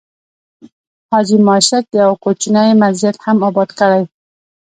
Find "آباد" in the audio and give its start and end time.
3.47-3.69